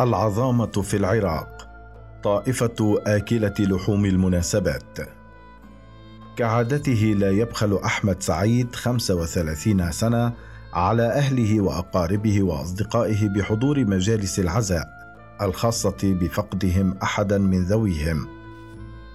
العظامة 0.00 0.66
في 0.66 0.96
العراق 0.96 1.68
طائفة 2.22 3.02
آكلة 3.06 3.54
لحوم 3.60 4.04
المناسبات. 4.04 4.98
كعادته 6.36 7.14
لا 7.18 7.30
يبخل 7.30 7.80
أحمد 7.84 8.22
سعيد 8.22 8.74
35 8.74 9.92
سنة 9.92 10.32
على 10.72 11.02
أهله 11.02 11.60
وأقاربه 11.60 12.42
وأصدقائه 12.42 13.28
بحضور 13.28 13.84
مجالس 13.84 14.40
العزاء 14.40 14.88
الخاصة 15.42 15.98
بفقدهم 16.02 16.98
أحدا 17.02 17.38
من 17.38 17.64
ذويهم. 17.64 18.28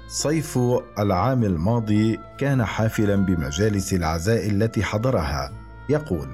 صيف 0.08 0.60
العام 1.00 1.44
الماضي 1.44 2.20
كان 2.38 2.66
حافلا 2.66 3.16
بمجالس 3.16 3.94
العزاء 3.94 4.50
التي 4.50 4.84
حضرها 4.84 5.52
يقول 5.90 6.30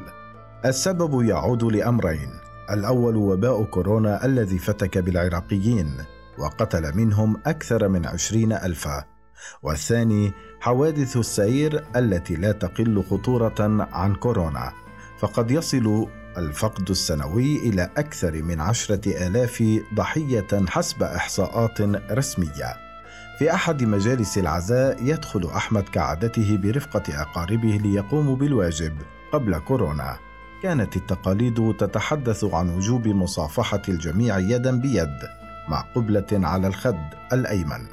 السبب 0.66 1.22
يعود 1.22 1.64
لأمرين 1.64 2.41
الأول 2.74 3.16
وباء 3.16 3.64
كورونا 3.64 4.26
الذي 4.26 4.58
فتك 4.58 4.98
بالعراقيين 4.98 5.98
وقتل 6.38 6.98
منهم 6.98 7.38
أكثر 7.46 7.88
من 7.88 8.06
عشرين 8.06 8.54
ألفا. 8.54 9.04
والثاني 9.64 10.32
حوادث 10.60 11.18
السير 11.18 11.84
التي 11.96 12.36
لا 12.36 12.52
تقل 12.52 13.04
خطورة 13.04 13.88
عن 13.92 14.16
كورونا. 14.16 14.74
فقد 15.20 15.52
يصل 15.52 16.08
الفقد 16.38 16.90
السنوي 16.90 17.58
إلى 17.58 17.90
أكثر 17.98 18.44
من 18.44 18.62
عشرة 18.62 19.28
آلاف 19.28 19.64
ضحية 19.94 20.66
حسب 20.68 21.04
إحصاءات 21.04 21.82
رسمية. 22.12 22.74
في 23.40 23.54
أحد 23.54 23.84
مجالس 23.84 24.38
العزاء 24.38 25.04
يدخل 25.04 25.50
أحمد 25.56 25.84
كعادته 25.84 26.58
برفقة 26.58 27.22
أقاربه 27.22 27.80
ليقوموا 27.84 28.36
بالواجب 28.36 28.98
قبل 29.34 29.60
كورونا. 29.60 30.31
كانت 30.64 30.96
التقاليد 30.96 31.76
تتحدث 31.80 32.44
عن 32.44 32.70
وجوب 32.70 33.08
مصافحة 33.08 33.82
الجميع 33.90 34.40
يدا 34.40 34.80
بيد 34.80 35.18
مع 35.70 35.82
قبلة 35.82 36.28
على 36.32 36.68
الخد 36.68 37.10
الأيمن 37.34 37.88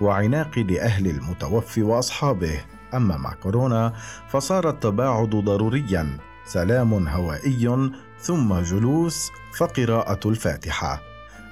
وعناق 0.00 0.58
لأهل 0.58 1.06
المتوفي 1.06 1.82
وأصحابه. 1.82 2.60
أما 2.94 3.16
مع 3.16 3.34
كورونا 3.34 3.92
فصار 4.28 4.68
التباعد 4.68 5.30
ضروريا. 5.30 6.18
سلام 6.46 7.08
هوائي 7.08 7.90
ثم 8.20 8.60
جلوس 8.60 9.30
فقراءة 9.58 10.28
الفاتحة. 10.28 11.02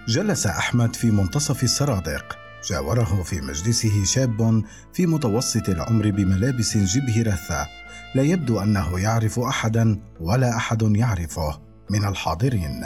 جلس 0.08 0.46
أحمد 0.46 0.96
في 0.96 1.10
منتصف 1.10 1.62
السرادق. 1.62 2.38
جاوره 2.70 3.22
في 3.22 3.40
مجلسه 3.40 4.04
شاب 4.04 4.62
في 4.92 5.06
متوسط 5.06 5.68
العمر 5.68 6.10
بملابس 6.10 6.76
جبه 6.76 7.22
رثة. 7.22 7.66
لا 8.14 8.22
يبدو 8.22 8.60
أنه 8.60 9.00
يعرف 9.00 9.38
احدا 9.38 10.00
ولا 10.20 10.56
أحد 10.56 10.82
يعرفه. 10.82 11.60
من 11.90 12.04
الحاضرين 12.04 12.84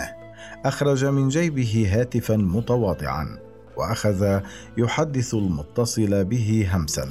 أخرج 0.65 1.05
من 1.05 1.29
جيبه 1.29 1.89
هاتفا 1.93 2.37
متواضعا 2.37 3.39
وأخذ 3.77 4.41
يحدث 4.77 5.35
المتصل 5.35 6.25
به 6.25 6.69
همسا. 6.73 7.09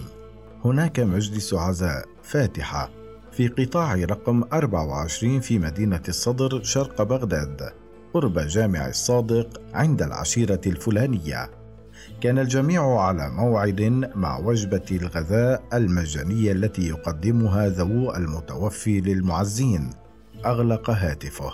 هناك 0.66 1.00
مجلس 1.00 1.54
عزاء 1.54 2.06
فاتحة 2.24 2.90
في 3.32 3.48
قطاع 3.48 3.96
رقم 3.96 4.44
24 4.54 5.40
في 5.40 5.60
مدينة 5.60 6.02
الصدر 6.08 6.64
شرق 6.64 7.02
بغداد 7.02 7.74
قرب 8.14 8.40
جامع 8.40 8.88
الصادق 8.88 9.62
عند 9.74 10.02
العشيرة 10.02 10.62
الفلانية. 10.66 11.59
كان 12.22 12.40
الجميع 12.40 13.00
على 13.00 13.30
موعد 13.30 13.82
مع 14.16 14.40
وجبة 14.40 14.86
الغذاء 14.92 15.64
المجانية 15.74 16.52
التي 16.52 16.88
يقدمها 16.88 17.70
ذوو 17.70 18.16
المتوفي 18.16 19.02
للمعزين. 19.02 19.90
أغلق 20.46 20.90
هاتفه 20.90 21.54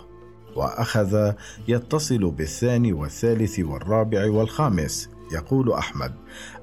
وأخذ 0.56 1.32
يتصل 1.68 2.32
بالثاني 2.32 2.94
والثالث 2.94 3.60
والرابع 3.60 4.30
والخامس. 4.32 5.10
يقول 5.34 5.72
أحمد: 5.74 6.14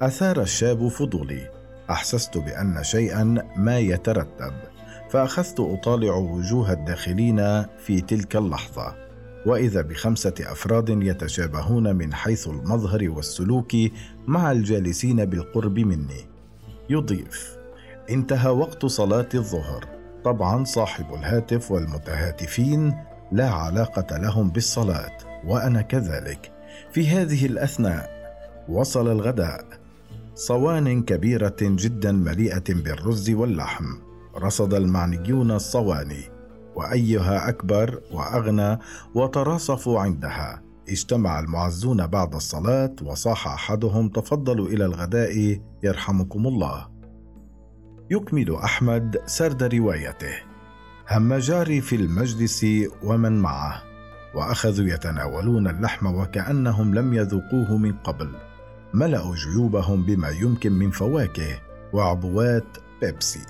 أثار 0.02 0.40
الشاب 0.40 0.88
فضولي. 0.88 1.50
أحسست 1.90 2.38
بأن 2.38 2.78
شيئا 2.82 3.24
ما 3.56 3.78
يترتب، 3.78 4.52
فأخذت 5.10 5.60
أطالع 5.60 6.14
وجوه 6.14 6.72
الداخلين 6.72 7.64
في 7.78 8.00
تلك 8.00 8.36
اللحظة. 8.36 8.94
وإذا 9.46 9.82
بخمسة 9.82 10.34
أفراد 10.40 10.88
يتشابهون 10.88 11.96
من 11.96 12.14
حيث 12.14 12.48
المظهر 12.48 13.10
والسلوك 13.10 13.76
مع 14.26 14.52
الجالسين 14.52 15.24
بالقرب 15.24 15.78
مني. 15.78 16.26
يضيف 16.90 17.56
انتهى 18.10 18.50
وقت 18.50 18.86
صلاة 18.86 19.28
الظهر. 19.34 19.88
طبعا 20.24 20.64
صاحب 20.64 21.14
الهاتف 21.14 21.70
والمتهاتفين 21.70 22.94
لا 23.32 23.50
علاقة 23.50 24.18
لهم 24.18 24.50
بالصلاة 24.50 25.18
وأنا 25.46 25.82
كذلك. 25.82 26.52
في 26.92 27.08
هذه 27.08 27.46
الأثناء 27.46 28.10
وصل 28.68 29.12
الغداء. 29.12 29.64
صوان 30.34 31.02
كبيرة 31.02 31.56
جدا 31.60 32.12
مليئة 32.12 32.64
بالرز 32.68 33.30
واللحم. 33.30 33.84
رصد 34.36 34.74
المعنيون 34.74 35.50
الصواني. 35.50 36.31
وأيها 36.76 37.48
أكبر 37.48 38.00
وأغنى 38.12 38.78
وتراصفوا 39.14 40.00
عندها. 40.00 40.62
اجتمع 40.88 41.40
المعزون 41.40 42.06
بعد 42.06 42.34
الصلاة 42.34 42.96
وصاح 43.02 43.48
أحدهم 43.48 44.08
تفضلوا 44.08 44.68
إلى 44.68 44.84
الغداء 44.84 45.60
يرحمكم 45.82 46.46
الله. 46.46 46.88
يكمل 48.10 48.54
أحمد 48.54 49.16
سرد 49.26 49.62
روايته. 49.62 50.34
هم 51.10 51.34
جاري 51.34 51.80
في 51.80 51.96
المجلس 51.96 52.66
ومن 53.02 53.40
معه 53.40 53.82
وأخذوا 54.34 54.86
يتناولون 54.86 55.68
اللحم 55.68 56.06
وكأنهم 56.06 56.94
لم 56.94 57.14
يذوقوه 57.14 57.76
من 57.76 57.92
قبل. 57.92 58.30
ملأوا 58.94 59.34
جيوبهم 59.34 60.02
بما 60.02 60.28
يمكن 60.28 60.72
من 60.72 60.90
فواكه 60.90 61.60
وعبوات 61.92 62.66
بيبسي. 63.00 63.40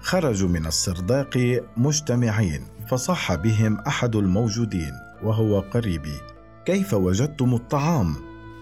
خرجوا 0.00 0.48
من 0.48 0.66
السرداق 0.66 1.62
مجتمعين 1.76 2.66
فصح 2.88 3.34
بهم 3.34 3.78
أحد 3.78 4.16
الموجودين 4.16 4.92
وهو 5.22 5.60
قريبي. 5.60 6.20
كيف 6.64 6.94
وجدتم 6.94 7.54
الطعام؟ 7.54 8.14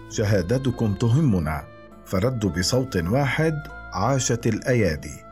شهادتكم 0.09 0.93
تهمنا. 0.93 1.63
فردوا 2.05 2.49
بصوت 2.49 2.97
واحد 2.97 3.53
عاشت 3.93 4.47
الأيادي. 4.47 5.23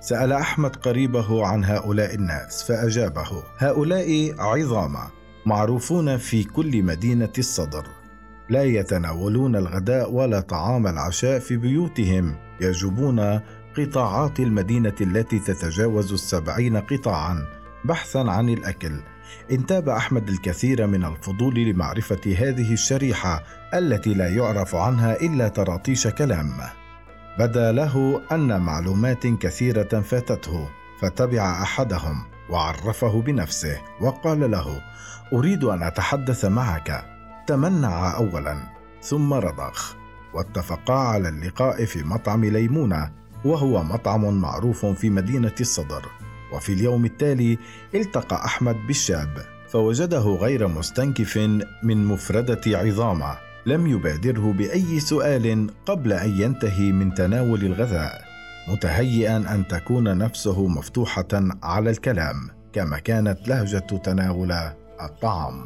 سأل 0.00 0.32
أحمد 0.32 0.76
قريبه 0.76 1.46
عن 1.46 1.64
هؤلاء 1.64 2.14
الناس 2.14 2.64
فأجابه 2.64 3.42
هؤلاء 3.58 4.34
عظامه 4.38 5.10
معروفون 5.46 6.16
في 6.16 6.44
كل 6.44 6.82
مدينة 6.82 7.32
الصدر. 7.38 7.86
لا 8.48 8.62
يتناولون 8.62 9.56
الغداء 9.56 10.12
ولا 10.12 10.40
طعام 10.40 10.86
العشاء 10.86 11.38
في 11.38 11.56
بيوتهم 11.56 12.36
يجوبون 12.60 13.40
قطاعات 13.78 14.40
المدينة 14.40 14.94
التي 15.00 15.38
تتجاوز 15.38 16.12
السبعين 16.12 16.76
قطاعا 16.76 17.46
بحثا 17.84 18.18
عن 18.18 18.48
الأكل. 18.48 19.00
انتاب 19.50 19.88
أحمد 19.88 20.28
الكثير 20.28 20.86
من 20.86 21.04
الفضول 21.04 21.54
لمعرفة 21.54 22.20
هذه 22.38 22.72
الشريحة 22.72 23.42
التي 23.74 24.14
لا 24.14 24.28
يعرف 24.28 24.74
عنها 24.74 25.20
إلا 25.20 25.48
تراطيش 25.48 26.06
كلام. 26.06 26.52
بدا 27.38 27.72
له 27.72 28.22
أن 28.32 28.60
معلومات 28.60 29.26
كثيرة 29.26 30.00
فاتته 30.00 30.68
فتبع 31.00 31.62
أحدهم 31.62 32.24
وعرفه 32.50 33.20
بنفسه 33.22 33.80
وقال 34.00 34.50
له 34.50 34.82
أريد 35.32 35.64
أن 35.64 35.82
أتحدث 35.82 36.44
معك. 36.44 37.04
تمنع 37.46 38.16
أولا 38.16 38.56
ثم 39.02 39.32
رضخ 39.32 39.96
واتفقا 40.34 40.94
على 40.94 41.28
اللقاء 41.28 41.84
في 41.84 42.02
مطعم 42.02 42.44
ليمونة. 42.44 43.25
وهو 43.46 43.82
مطعم 43.82 44.40
معروف 44.40 44.86
في 44.86 45.10
مدينة 45.10 45.54
الصدر 45.60 46.06
وفي 46.52 46.72
اليوم 46.72 47.04
التالي 47.04 47.58
التقى 47.94 48.44
أحمد 48.44 48.76
بالشاب 48.86 49.38
فوجده 49.68 50.20
غير 50.20 50.68
مستنكف 50.68 51.36
من 51.82 52.04
مفردة 52.04 52.60
عظامة 52.66 53.36
لم 53.66 53.86
يبادره 53.86 54.52
بأي 54.52 55.00
سؤال 55.00 55.70
قبل 55.86 56.12
أن 56.12 56.40
ينتهي 56.40 56.92
من 56.92 57.14
تناول 57.14 57.64
الغذاء 57.64 58.24
متهيئا 58.68 59.36
أن 59.36 59.68
تكون 59.68 60.18
نفسه 60.18 60.66
مفتوحة 60.66 61.28
على 61.62 61.90
الكلام 61.90 62.50
كما 62.72 62.98
كانت 62.98 63.48
لهجة 63.48 63.78
تناول 63.78 64.52
الطعام 65.00 65.64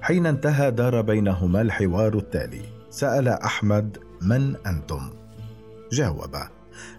حين 0.00 0.26
انتهى 0.26 0.70
دار 0.70 1.00
بينهما 1.00 1.60
الحوار 1.60 2.18
التالي 2.18 2.62
سأل 2.90 3.28
أحمد 3.28 3.98
من 4.22 4.56
أنتم؟ 4.66 5.10
جاوب 5.92 6.36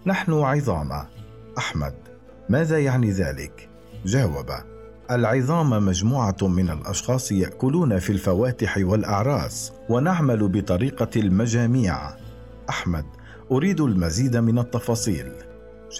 نحن 0.06 0.32
عظام. 0.32 0.92
أحمد 1.58 1.94
ماذا 2.48 2.78
يعني 2.78 3.10
ذلك؟ 3.10 3.68
جاوب 4.04 4.50
العظام 5.10 5.86
مجموعة 5.86 6.36
من 6.42 6.70
الأشخاص 6.70 7.32
يأكلون 7.32 7.98
في 7.98 8.10
الفواتح 8.10 8.78
والأعراس 8.78 9.72
ونعمل 9.88 10.48
بطريقة 10.48 11.20
المجاميع. 11.20 11.96
أحمد 12.68 13.04
أريد 13.50 13.80
المزيد 13.80 14.36
من 14.36 14.58
التفاصيل. 14.58 15.32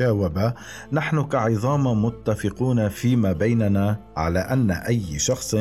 جاوب 0.00 0.52
نحن 0.92 1.22
كعظام 1.22 2.04
متفقون 2.04 2.88
فيما 2.88 3.32
بيننا 3.32 4.00
على 4.16 4.38
أن 4.38 4.70
أي 4.70 5.18
شخص 5.18 5.56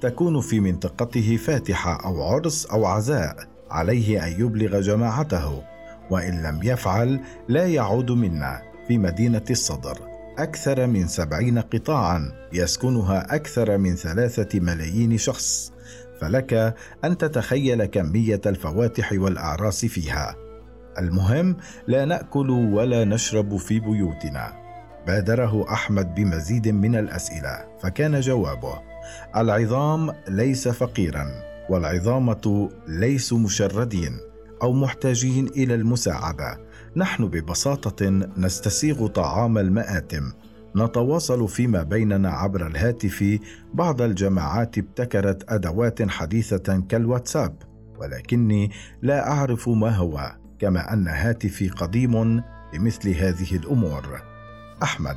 تكون 0.00 0.40
في 0.40 0.60
منطقته 0.60 1.36
فاتحة 1.36 2.04
أو 2.04 2.22
عرس 2.22 2.66
أو 2.66 2.86
عزاء 2.86 3.36
عليه 3.70 4.26
أن 4.26 4.40
يبلغ 4.40 4.80
جماعته. 4.80 5.75
وإن 6.10 6.42
لم 6.42 6.60
يفعل 6.62 7.20
لا 7.48 7.66
يعود 7.66 8.10
منا 8.10 8.62
في 8.88 8.98
مدينة 8.98 9.44
الصدر. 9.50 9.98
أكثر 10.38 10.86
من 10.86 11.08
سبعين 11.08 11.58
قطاعا 11.58 12.32
يسكنها 12.52 13.34
أكثر 13.34 13.78
من 13.78 13.96
ثلاثة 13.96 14.60
ملايين 14.60 15.18
شخص. 15.18 15.72
فلك 16.20 16.74
أن 17.04 17.18
تتخيل 17.18 17.84
كمية 17.84 18.40
الفواتح 18.46 19.12
والأعراس 19.12 19.84
فيها. 19.84 20.34
المهم 20.98 21.56
لا 21.86 22.04
نأكل 22.04 22.50
ولا 22.50 23.04
نشرب 23.04 23.56
في 23.56 23.80
بيوتنا. 23.80 24.52
بادره 25.06 25.72
أحمد 25.72 26.14
بمزيد 26.14 26.68
من 26.68 26.96
الأسئلة 26.96 27.64
فكان 27.82 28.20
جوابه 28.20 28.82
العظام 29.36 30.12
ليس 30.28 30.68
فقيرا 30.68 31.26
والعظامة 31.70 32.70
ليسوا 32.88 33.38
مشردين. 33.38 34.18
أو 34.62 34.72
محتاجين 34.72 35.46
إلى 35.46 35.74
المساعدة. 35.74 36.60
نحن 36.96 37.28
ببساطة 37.28 38.10
نستسيغ 38.36 39.06
طعام 39.06 39.58
المآتم. 39.58 40.32
نتواصل 40.76 41.48
فيما 41.48 41.82
بيننا 41.82 42.30
عبر 42.30 42.66
الهاتف. 42.66 43.38
بعض 43.74 44.02
الجماعات 44.02 44.78
ابتكرت 44.78 45.52
أدوات 45.52 46.08
حديثة 46.10 46.82
كالواتساب 46.88 47.56
ولكني 47.98 48.70
لا 49.02 49.30
أعرف 49.30 49.68
ما 49.68 49.90
هو 49.90 50.36
كما 50.58 50.92
أن 50.92 51.08
هاتفي 51.08 51.68
قديم 51.68 52.42
لمثل 52.74 53.08
هذه 53.08 53.56
الأمور. 53.56 54.22
أحمد 54.82 55.16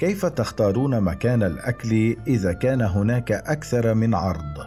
كيف 0.00 0.26
تختارون 0.26 1.00
مكان 1.00 1.42
الأكل 1.42 2.16
إذا 2.26 2.52
كان 2.52 2.80
هناك 2.80 3.32
أكثر 3.32 3.94
من 3.94 4.14
عرض؟ 4.14 4.66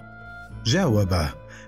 جاوب 0.65 1.15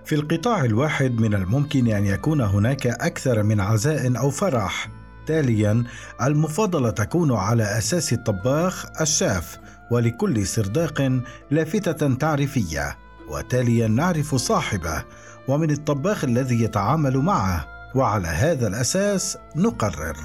في 0.05 0.15
القطاع 0.15 0.65
الواحد 0.65 1.21
من 1.21 1.33
الممكن 1.33 1.88
أن 1.88 2.05
يكون 2.05 2.41
هناك 2.41 2.88
أكثر 2.88 3.44
من 3.44 3.59
عزاء 3.59 4.17
أو 4.17 4.29
فرح. 4.29 4.89
تاليا 5.25 5.83
المفاضلة 6.21 6.89
تكون 6.89 7.33
على 7.33 7.77
أساس 7.77 8.13
الطباخ 8.13 8.85
الشاف 9.01 9.57
ولكل 9.91 10.47
سرداق 10.47 11.21
لافتة 11.51 12.13
تعريفية. 12.15 12.97
وتاليا 13.29 13.88
نعرف 13.88 14.35
صاحبه 14.35 15.03
ومن 15.47 15.71
الطباخ 15.71 16.23
الذي 16.23 16.63
يتعامل 16.63 17.17
معه. 17.17 17.65
وعلى 17.95 18.27
هذا 18.27 18.67
الأساس 18.67 19.38
نقرر. 19.55 20.17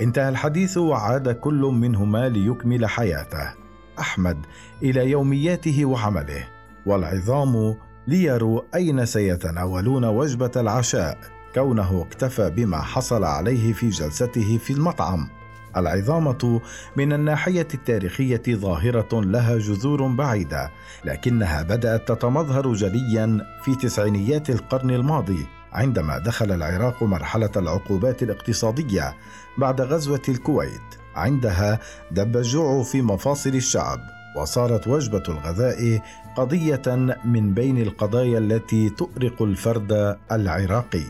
انتهى 0.00 0.28
الحديث 0.28 0.76
وعاد 0.76 1.28
كل 1.28 1.60
منهما 1.60 2.28
ليكمل 2.28 2.86
حياته. 2.86 3.54
أحمد 3.98 4.36
إلى 4.82 5.10
يومياته 5.10 5.84
وعمله. 5.84 6.48
والعظام 6.86 7.74
ليروا 8.08 8.62
أين 8.74 9.06
سيتناولون 9.06 10.04
وجبة 10.04 10.50
العشاء؟ 10.56 11.18
كونه 11.54 12.02
اكتفى 12.02 12.50
بما 12.50 12.80
حصل 12.80 13.24
عليه 13.24 13.72
في 13.72 13.88
جلسته 13.88 14.58
في 14.58 14.72
المطعم. 14.72 15.28
العظامة 15.76 16.60
من 16.96 17.12
الناحية 17.12 17.68
التاريخية 17.74 18.42
ظاهرة 18.48 19.08
لها 19.12 19.58
جذور 19.58 20.06
بعيدة 20.06 20.70
لكنها 21.04 21.62
بدأت 21.62 22.08
تتمظهر 22.08 22.72
جليا 22.72 23.46
في 23.64 23.74
تسعينيات 23.74 24.50
القرن 24.50 24.90
الماضي 24.90 25.46
عندما 25.72 26.18
دخل 26.18 26.52
العراق 26.52 27.02
مرحلة 27.02 27.52
العقوبات 27.56 28.22
الاقتصادية 28.22 29.16
بعد 29.58 29.80
غزوة 29.80 30.22
الكويت. 30.28 30.94
عندها 31.16 31.78
دب 32.10 32.36
الجوع 32.36 32.82
في 32.82 33.02
مفاصل 33.02 33.50
الشعب. 33.50 34.17
وصارت 34.36 34.88
وجبة 34.88 35.22
الغذاء 35.28 36.02
قضية 36.36 37.16
من 37.24 37.54
بين 37.54 37.82
القضايا 37.82 38.38
التي 38.38 38.90
تؤرق 38.90 39.42
الفرد 39.42 40.16
العراقي. 40.32 41.04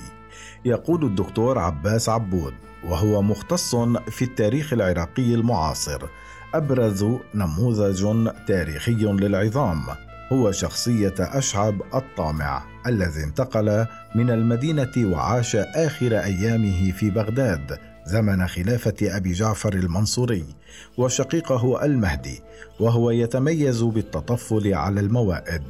يقول 0.65 1.05
الدكتور 1.05 1.59
عباس 1.59 2.09
عبود 2.09 2.55
وهو 2.85 3.23
مختص 3.23 3.77
في 4.11 4.23
التاريخ 4.23 4.73
العراقي 4.73 5.35
المعاصر 5.35 6.03
أبرز 6.55 7.07
نموذج 7.35 8.29
تاريخي 8.47 8.95
للعظام. 8.95 9.83
هو 10.33 10.53
شخصية 10.53 11.15
أشعب 11.19 11.83
الطامع 11.95 12.63
الذي 12.87 13.25
انتقل 13.25 13.87
من 14.15 14.31
المدينة 14.31 14.93
وعاش 14.99 15.57
آخر 15.57 16.19
أيامه 16.19 16.93
في 16.93 17.11
بغداد 17.11 17.79
زمن 18.09 18.47
خلافة 18.47 18.95
أبي 19.03 19.33
جعفر 19.33 19.73
المنصوري 19.73 20.45
وشقيقه 20.99 21.85
المهدي 21.85 22.41
وهو 22.81 23.11
يتميز 23.11 23.83
بالتطفل 23.83 24.75
على 24.75 25.01
الموائد 25.01 25.63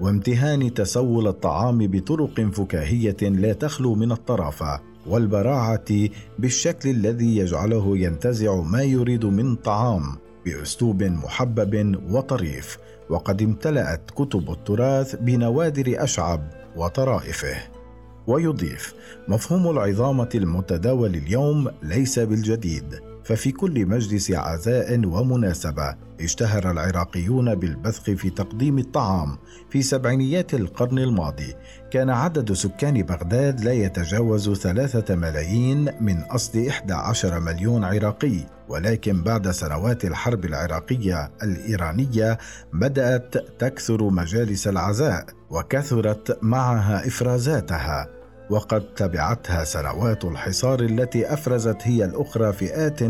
وامتهان 0.00 0.74
تسول 0.74 1.28
الطعام 1.28 1.78
بطرق 1.86 2.40
فكاهية 2.40 3.16
لا 3.22 3.52
تخلو 3.52 3.94
من 3.94 4.12
الطرافة 4.12 4.80
والبراعة 5.06 6.08
بالشكل 6.38 6.90
الذي 6.90 7.36
يجعله 7.36 7.98
ينتزع 7.98 8.60
ما 8.60 8.82
يريد 8.82 9.24
من 9.24 9.56
طعام 9.56 10.16
بأسلوب 10.44 11.02
محبب 11.02 12.00
وطريف 12.10 12.78
وقد 13.10 13.42
امتلأت 13.42 14.10
كتب 14.10 14.50
التراث 14.50 15.16
بنوادر 15.16 16.04
أشعب 16.04 16.40
وطرائفه. 16.76 17.79
ويضيف 18.26 18.94
مفهوم 19.28 19.70
العظامة 19.70 20.28
المتداول 20.34 21.14
اليوم 21.14 21.70
ليس 21.82 22.18
بالجديد 22.18 23.00
ففي 23.24 23.52
كل 23.52 23.86
مجلس 23.86 24.30
عزاء 24.30 25.06
ومناسبة 25.06 25.96
اشتهر 26.20 26.70
العراقيون 26.70 27.54
بالبثق 27.54 28.02
في 28.02 28.30
تقديم 28.30 28.78
الطعام 28.78 29.38
في 29.70 29.82
سبعينيات 29.82 30.54
القرن 30.54 30.98
الماضي. 30.98 31.54
كان 31.90 32.10
عدد 32.10 32.52
سكان 32.52 33.02
بغداد 33.02 33.60
لا 33.60 33.72
يتجاوز 33.72 34.50
ثلاثة 34.50 35.14
ملايين 35.14 35.84
من 36.00 36.22
أصل 36.22 36.66
11 36.66 37.40
مليون 37.40 37.84
عراقي 37.84 38.40
ولكن 38.68 39.22
بعد 39.22 39.50
سنوات 39.50 40.04
الحرب 40.04 40.44
العراقية 40.44 41.30
الإيرانية 41.42 42.38
بدأت 42.72 43.36
تكثر 43.58 44.10
مجالس 44.10 44.68
العزاء. 44.68 45.39
وكثرت 45.50 46.38
معها 46.42 47.06
إفرازاتها 47.06 48.08
وقد 48.50 48.80
تبعتها 48.94 49.64
سنوات 49.64 50.24
الحصار 50.24 50.80
التي 50.80 51.32
أفرزت 51.32 51.76
هي 51.82 52.04
الأخرى 52.04 52.52
فئات 52.52 53.00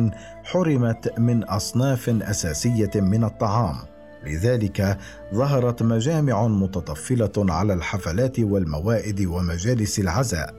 حرمت 0.44 1.18
من 1.18 1.44
أصناف 1.44 2.08
أساسية 2.08 2.90
من 2.94 3.24
الطعام. 3.24 3.76
لذلك 4.26 4.98
ظهرت 5.34 5.82
مجامع 5.82 6.46
متطفلة 6.46 7.32
على 7.38 7.72
الحفلات 7.72 8.40
والموائد 8.40 9.26
ومجالس 9.26 9.98
العزاء. 9.98 10.54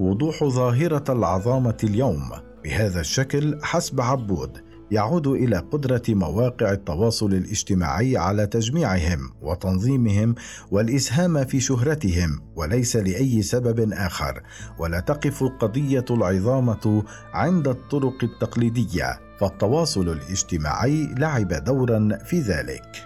وضوح 0.00 0.44
ظاهرة 0.44 1.04
العظامة 1.08 1.76
اليوم 1.84 2.30
بهذا 2.64 3.00
الشكل 3.00 3.58
حسب 3.62 4.00
عبود 4.00 4.67
يعود 4.90 5.26
إلى 5.26 5.56
قدرة 5.56 6.02
مواقع 6.08 6.72
التواصل 6.72 7.26
الاجتماعي 7.26 8.16
على 8.16 8.46
تجميعهم 8.46 9.30
وتنظيمهم 9.42 10.34
والإسهام 10.70 11.44
في 11.44 11.60
شهرتهم 11.60 12.40
وليس 12.56 12.96
لأي 12.96 13.42
سبب 13.42 13.92
آخر. 13.92 14.42
ولا 14.78 15.00
تقف 15.00 15.44
قضيه 15.44 16.04
العظامة 16.10 17.04
عند 17.32 17.68
الطرق 17.68 18.24
التقليدية 18.24 19.20
فالتواصل 19.40 20.08
الاجتماعي 20.08 21.14
لعب 21.18 21.48
دورا 21.48 22.18
في 22.24 22.40
ذلك. 22.40 23.04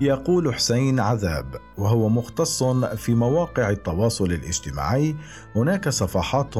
يقول 0.00 0.54
حسين 0.54 1.00
عذاب 1.00 1.54
وهو 1.78 2.08
مختص 2.08 2.62
في 2.96 3.14
مواقع 3.14 3.70
التواصل 3.70 4.32
الاجتماعي 4.32 5.16
هناك 5.56 5.88
صفحات 5.88 6.54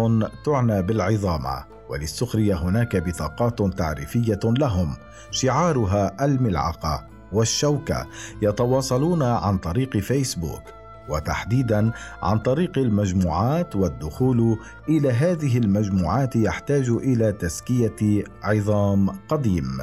تعنى 0.45 0.83
بالعظامة. 0.83 1.74
وللسخرية 1.89 2.55
هناك 2.55 2.97
بطاقات 2.97 3.79
تعريفية 3.79 4.41
لهم 4.45 4.97
شعارها 5.31 6.25
الملعقة 6.25 7.05
والشوكة 7.33 8.07
يتواصلون 8.43 9.23
عن 9.23 9.59
طريق 9.59 9.97
فيسبوك 9.97 10.63
وتحديدا 11.09 11.93
عن 12.23 12.39
طريق 12.39 12.79
المجموعات 12.79 13.77
والدخول 13.77 14.59
إلى 14.89 15.13
هذه 15.13 15.59
المجموعات 15.59 16.37
يحتاج 16.37 16.89
إلى 16.89 17.33
تزكية 17.33 18.25
عظام 18.43 19.11
قديم. 19.29 19.79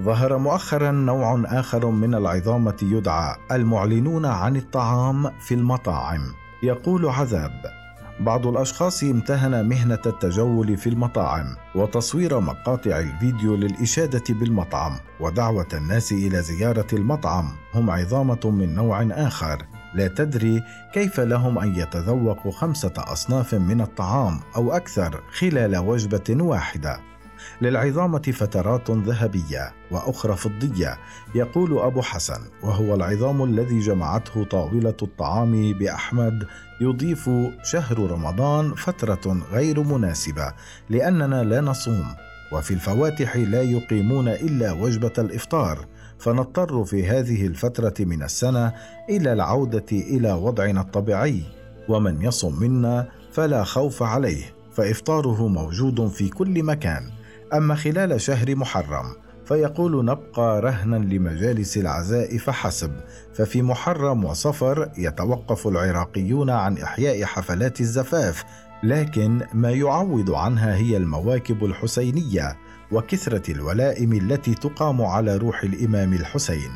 ظهر 0.00 0.38
مؤخرا 0.38 0.90
نوع 0.90 1.42
آخر 1.46 1.86
من 1.86 2.14
العظامه 2.14 2.76
يدعى 2.82 3.36
المعلنون 3.52 4.26
عن 4.26 4.56
الطعام 4.56 5.30
في 5.40 5.54
المطاعم 5.54 6.20
يقول 6.62 7.06
عذاب. 7.06 7.81
بعض 8.20 8.46
الأشخاص 8.46 9.02
امتهن 9.02 9.68
مهنة 9.68 9.98
التجول 10.06 10.76
في 10.76 10.88
المطاعم 10.88 11.56
وتصوير 11.74 12.40
مقاطع 12.40 12.98
الفيديو 12.98 13.56
للإشادة 13.56 14.24
بالمطعم 14.28 14.92
ودعوة 15.20 15.68
الناس 15.74 16.12
إلى 16.12 16.42
زيارة 16.42 16.86
المطعم 16.92 17.48
هم 17.74 17.90
عظامة 17.90 18.40
من 18.44 18.74
نوع 18.74 19.02
آخر. 19.10 19.66
لا 19.94 20.08
تدري 20.08 20.62
كيف 20.92 21.20
لهم 21.20 21.58
أن 21.58 21.74
يتذوقوا 21.74 22.52
خمسة 22.52 22.92
أصناف 22.98 23.54
من 23.54 23.80
الطعام 23.80 24.40
أو 24.56 24.72
أكثر 24.72 25.22
خلال 25.32 25.76
وجبة 25.76 26.44
واحدة. 26.44 27.11
للعظامة 27.60 28.22
فترات 28.32 28.90
ذهبية 28.90 29.72
وأخرى 29.90 30.36
فضية 30.36 30.98
يقول 31.34 31.78
أبو 31.78 32.02
حسن 32.02 32.40
وهو 32.62 32.94
العظام 32.94 33.44
الذي 33.44 33.78
جمعته 33.78 34.44
طاولة 34.44 34.96
الطعام 35.02 35.72
بأحمد 35.72 36.46
يضيف 36.80 37.30
شهر 37.62 38.10
رمضان 38.10 38.74
فترة 38.74 39.42
غير 39.52 39.82
مناسبة 39.82 40.52
لأننا 40.90 41.44
لا 41.44 41.60
نصوم 41.60 42.04
وفي 42.52 42.74
الفواتح 42.74 43.36
لا 43.36 43.62
يقيمون 43.62 44.28
إلا 44.28 44.72
وجبة 44.72 45.12
الإفطار 45.18 45.86
فنضطر 46.18 46.84
في 46.84 47.06
هذه 47.06 47.46
الفترة 47.46 47.94
من 48.00 48.22
السنة 48.22 48.72
إلى 49.08 49.32
العودة 49.32 49.86
إلى 49.92 50.32
وضعنا 50.32 50.80
الطبيعي 50.80 51.42
ومن 51.88 52.22
يصم 52.22 52.60
منا 52.60 53.08
فلا 53.32 53.64
خوف 53.64 54.02
عليه 54.02 54.44
فإفطاره 54.72 55.48
موجود 55.48 56.08
في 56.08 56.28
كل 56.28 56.62
مكان. 56.62 57.10
أما 57.54 57.74
خلال 57.74 58.20
شهر 58.20 58.56
محرم 58.56 59.14
فيقول 59.44 60.04
نبقى 60.04 60.60
رهنا 60.60 60.96
لمجالس 60.96 61.76
العزاء 61.76 62.38
فحسب. 62.38 62.92
ففي 63.34 63.62
محرم 63.62 64.24
وصفر 64.24 64.90
يتوقف 64.98 65.66
العراقيون 65.66 66.50
عن 66.50 66.78
إحياء 66.78 67.24
حفلات 67.24 67.80
الزفاف 67.80 68.44
لكن 68.82 69.40
ما 69.54 69.70
يعوض 69.70 70.30
عنها 70.30 70.76
هي 70.76 70.96
المواكب 70.96 71.64
الحسينية 71.64 72.56
وكثرة 72.92 73.52
الولائم 73.52 74.12
التي 74.12 74.54
تقام 74.54 75.02
على 75.02 75.36
روح 75.36 75.62
الإمام 75.62 76.12
الحسين. 76.12 76.72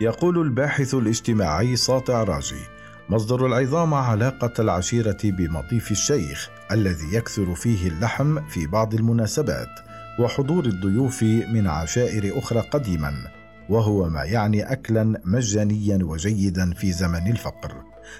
يقول 0.00 0.38
الباحث 0.38 0.94
الاجتماعي 0.94 1.76
ساطع 1.76 2.22
راجي 2.22 2.62
مصدر 3.08 3.46
العظام 3.46 3.94
علاقة 3.94 4.52
العشيرة 4.58 5.18
بمطيف 5.24 5.90
الشيخ 5.90 6.48
الذي 6.70 7.14
يكثر 7.14 7.54
فيه 7.54 7.88
اللحم 7.88 8.40
في 8.48 8.66
بعض 8.66 8.94
المناسبات. 8.94 9.89
وحضور 10.20 10.64
الضيوف 10.64 11.22
من 11.22 11.66
عشائر 11.66 12.38
أخرى 12.38 12.60
قديما 12.60 13.12
وهو 13.68 14.08
ما 14.08 14.24
يعني 14.24 14.72
أكلا 14.72 15.20
مجانيا 15.24 15.98
وجيدا 16.02 16.74
في 16.74 16.92
زمن 16.92 17.30
الفقر. 17.30 17.72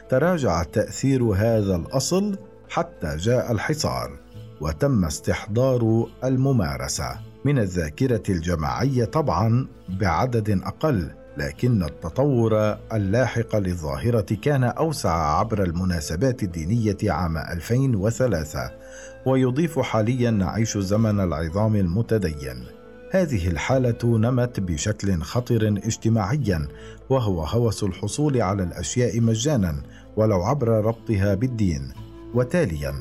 تراجع 0.09 0.63
تأثير 0.63 1.23
هذا 1.23 1.77
الأصل 1.77 2.39
حتى 2.71 3.17
جاء 3.17 3.53
الحصار 3.53 4.19
وتم 4.61 5.05
استحضار 5.05 6.07
الممارسة. 6.25 7.19
من 7.45 7.59
الذاكرة 7.59 8.23
الجماعية 8.29 9.05
طبعا 9.05 9.69
بعدد 9.89 10.61
أقل 10.65 11.11
لكن 11.41 11.83
التطور 11.83 12.77
اللاحق 12.93 13.57
للظاهرة 13.57 14.27
كان 14.43 14.65
أوسع 14.65 15.39
عبر 15.39 15.63
المناسبات 15.63 16.43
الدينية 16.43 16.97
عام 17.05 17.39
2003 17.39 18.71
ويضيف 19.27 19.79
حاليا 19.79 20.31
نعيش 20.31 20.79
زمن 20.79 21.21
العظام 21.21 21.77
المتدين. 21.77 22.67
هذه 23.13 23.49
الحالة 23.49 24.19
نمت 24.19 24.61
بشكل 24.61 25.21
خطر 25.21 25.69
اجتماعيا 25.69 26.69
وهو 27.11 27.45
هوس 27.45 27.83
الحصول 27.85 28.43
على 28.43 28.63
الأشياء 28.63 29.21
مجانا 29.21 29.83
ولو 30.17 30.43
عبر 30.43 30.69
ربطها 30.69 31.35
بالدين. 31.35 31.93
وتاليا 32.35 32.95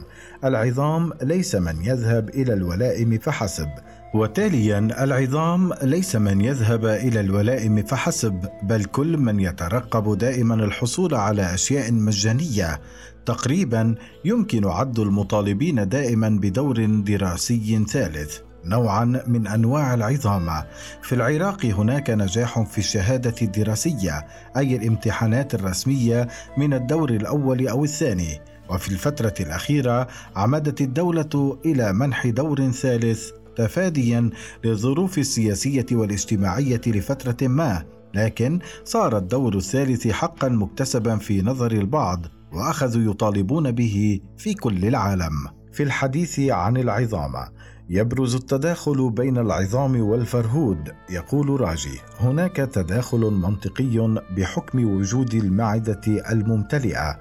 العظام 0.44 1.14
ليس 1.22 1.56
من 1.56 1.86
يذهب 1.86 2.30
إلى 2.30 2.54
الولائم 2.54 3.18
فحسب 3.18 3.70
وتاليا 4.14 4.80
العظام 4.80 5.74
ليس 5.82 6.16
من 6.16 6.42
يذهب 6.42 6.86
إلى 6.86 7.20
الولائم 7.20 7.84
فحسب 7.84 8.46
بل 8.64 8.86
كل 8.86 9.18
من 9.18 9.40
يترقب 9.40 10.18
دائما 10.18 10.56
الحصول 10.56 11.16
على 11.16 11.54
أشياء 11.54 11.92
مجانية. 11.92 12.82
تقريبا 13.26 13.96
يمكن 14.26 14.68
عد 14.68 15.00
المطالبين 15.00 15.90
دائما 15.90 16.30
بدور 16.30 16.86
دراسي 16.86 17.86
ثالث. 17.90 18.38
نوعا 18.66 19.24
من 19.28 19.48
أنواع 19.48 19.94
العظامه 19.94 20.66
في 21.02 21.16
العراق 21.16 21.66
هناك 21.66 22.10
نجاح 22.10 22.60
في 22.62 22.78
الشهادة 22.78 23.36
الدراسية 23.42 24.28
أي 24.58 24.76
الامتحانات 24.76 25.56
الرسمية 25.56 26.28
من 26.58 26.74
الدور 26.74 27.10
الأول 27.10 27.68
أو 27.68 27.84
الثاني. 27.84 28.42
وفي 28.70 28.90
الفترة 28.92 29.34
الأخيرة 29.40 30.08
عمدت 30.36 30.82
الدولة 30.82 31.60
إلى 31.66 31.94
منح 31.94 32.28
دور 32.28 32.72
ثالث. 32.72 33.39
تفاديا 33.60 34.30
للظروف 34.64 35.18
السياسية 35.18 35.86
والاجتماعية 35.92 36.82
لفترة 36.88 37.48
ما، 37.48 37.84
لكن 38.14 38.60
صار 38.84 39.18
الدور 39.18 39.56
الثالث 39.56 40.08
حقا 40.08 40.50
مكتسبا 40.50 41.18
في 41.18 41.42
نظر 41.42 41.72
البعض، 41.72 42.26
وأخذوا 42.54 43.12
يطالبون 43.12 43.72
به 43.72 44.20
في 44.38 44.54
كل 44.54 44.86
العالم. 44.86 45.34
في 45.72 45.84
الحديث 45.84 46.40
عن 46.40 46.78
العظام 46.78 47.34
يبرز 47.90 48.36
التداخل 48.36 49.10
بين 49.10 49.38
العظام 49.38 50.02
والفرهود 50.02 50.90
يقول 51.10 51.62
راجي 51.62 52.00
هناك 52.20 52.56
تداخل 52.56 53.20
منطقي 53.20 54.22
بحكم 54.38 54.86
وجود 54.86 55.34
المعدة 55.34 56.02
الممتلئة 56.32 57.20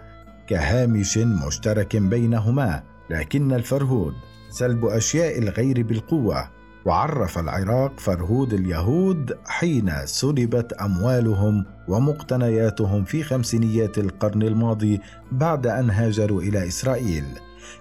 كهامش 0.49 1.19
مشترك 1.19 1.97
بينهما 1.97 2.83
لكن 3.11 3.53
الفرهود 3.53 4.15
سلب 4.51 4.85
أشياء 4.85 5.39
الغير 5.39 5.83
بالقوة 5.83 6.49
وعرف 6.85 7.39
العراق 7.39 8.01
فرهود 8.01 8.53
اليهود 8.53 9.39
حين 9.47 9.93
سلبت 10.05 10.73
أموالهم 10.73 11.65
ومقتنياتهم 11.89 13.05
في 13.05 13.23
خمسينيات 13.23 13.99
القرن 13.99 14.43
الماضي 14.43 15.01
بعد 15.33 15.67
أن 15.67 15.91
هاجروا 15.91 16.43
إلى 16.43 16.69
إسرائيل. 16.69 17.25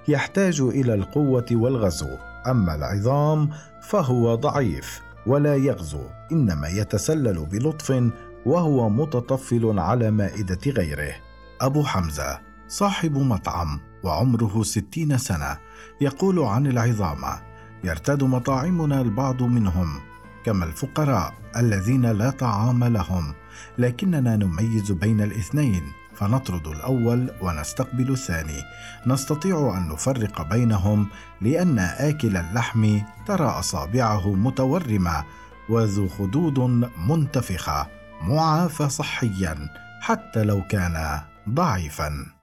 يحتاج 0.07 0.61
إلى 0.61 0.93
القوة 0.93 1.45
والغزو 1.51 2.17
أما 2.47 2.75
العظام 2.75 3.49
فهو 3.81 4.35
ضعيف 4.35 5.01
ولا 5.27 5.55
يغزو 5.55 6.03
إنما 6.31 6.67
يتسلل 6.67 7.45
بلطف 7.45 8.11
وهو 8.45 8.89
متطفل 8.89 9.79
على 9.79 10.11
مائدة 10.11 10.71
غيره. 10.71 11.15
أبو 11.61 11.83
حمزة 11.83 12.39
صاحب 12.67 13.17
مطعم. 13.17 13.79
وعمره 14.03 14.63
ستين 14.63 15.17
سنة 15.17 15.57
يقول 16.01 16.39
عن 16.39 16.67
العظام 16.67 17.23
يرتاد 17.83 18.23
مطاعمنا 18.23 19.01
البعض 19.01 19.43
منهم 19.43 19.99
كما 20.45 20.65
الفقراء 20.65 21.33
الذين 21.57 22.05
لا 22.05 22.29
طعام 22.29 22.83
لهم 22.83 23.33
لكننا 23.77 24.35
نميز 24.35 24.91
بين 24.91 25.21
الاثنين 25.21 25.83
فنطرد 26.15 26.67
الأول 26.67 27.31
ونستقبل 27.41 28.11
الثاني. 28.11 28.61
نستطيع 29.07 29.77
أن 29.77 29.87
نفرق 29.87 30.41
بينهم 30.49 31.07
لأن 31.41 31.79
آكل 31.79 32.37
اللحم 32.37 32.99
ترى 33.27 33.45
أصابعه 33.45 34.35
متورمة 34.35 35.23
وذو 35.69 36.07
خدود 36.07 36.59
منتفخة 37.07 37.87
معافى 38.21 38.89
صحيا 38.89 39.69
حتى 40.01 40.43
لو 40.43 40.61
كان 40.67 41.21
ضعيفا. 41.49 42.36